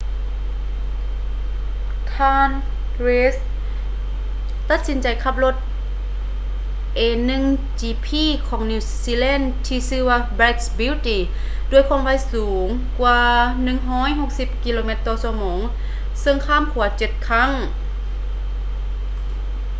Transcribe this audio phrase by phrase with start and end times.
[2.13, 2.49] ທ່ານ
[3.05, 3.35] reid
[4.69, 5.55] ຕັດສິນໃຈຂັບລົດ
[6.99, 8.07] a1gp
[8.47, 11.19] ຂອງນິວຊີແລນທີ່ຊື່ວ່າ black beauty
[11.71, 12.65] ດ້ວຍຄວາມໄວສູງ
[12.99, 15.43] ກວ່າ 160 ກມ/ຊມ
[16.21, 17.51] ເຊິ່ງຂ້າມຂົວເຈັດຄັ້ງ